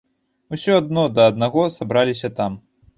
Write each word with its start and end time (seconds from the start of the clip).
Усё 0.57 0.79
адно 0.81 1.03
да 1.19 1.27
аднаго 1.35 1.69
сабралася 1.79 2.37
там. 2.43 2.63